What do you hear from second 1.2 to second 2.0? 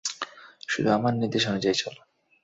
নির্দেশ অনুযায়ী চল।